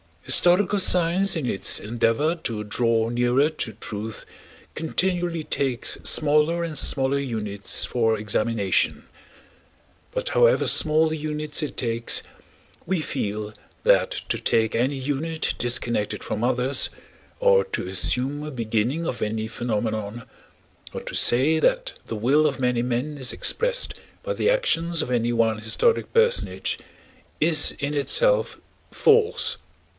[0.23, 4.25] Historical science in its endeavor to draw nearer to truth
[4.73, 9.03] continually takes smaller and smaller units for examination.
[10.11, 12.23] But however small the units it takes,
[12.85, 13.53] we feel
[13.83, 16.89] that to take any unit disconnected from others,
[17.39, 20.23] or to assume a beginning of any phenomenon,
[20.93, 23.93] or to say that the will of many men is expressed
[24.23, 26.79] by the actions of any one historic personage,
[27.39, 28.59] is in itself
[28.91, 29.57] false.